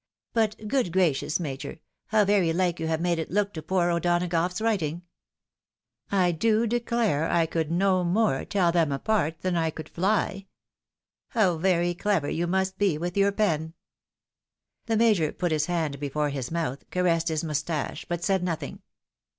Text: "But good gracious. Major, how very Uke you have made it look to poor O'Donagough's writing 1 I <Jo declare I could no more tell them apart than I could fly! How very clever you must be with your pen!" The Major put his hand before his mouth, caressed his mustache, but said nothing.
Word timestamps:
"But 0.33 0.67
good 0.67 0.91
gracious. 0.91 1.39
Major, 1.39 1.77
how 2.07 2.25
very 2.25 2.49
Uke 2.49 2.79
you 2.79 2.87
have 2.87 2.99
made 3.01 3.19
it 3.19 3.29
look 3.29 3.53
to 3.53 3.61
poor 3.61 3.91
O'Donagough's 3.91 4.59
writing 4.59 5.03
1 6.09 6.21
I 6.21 6.31
<Jo 6.31 6.65
declare 6.65 7.29
I 7.29 7.45
could 7.45 7.69
no 7.69 8.03
more 8.03 8.43
tell 8.43 8.71
them 8.71 8.91
apart 8.91 9.41
than 9.41 9.55
I 9.55 9.69
could 9.69 9.87
fly! 9.87 10.47
How 11.27 11.55
very 11.59 11.93
clever 11.93 12.31
you 12.31 12.47
must 12.47 12.79
be 12.79 12.97
with 12.97 13.15
your 13.15 13.31
pen!" 13.31 13.75
The 14.87 14.97
Major 14.97 15.31
put 15.31 15.51
his 15.51 15.67
hand 15.67 15.99
before 15.99 16.29
his 16.29 16.49
mouth, 16.49 16.83
caressed 16.89 17.27
his 17.27 17.43
mustache, 17.43 18.03
but 18.09 18.23
said 18.23 18.43
nothing. 18.43 18.81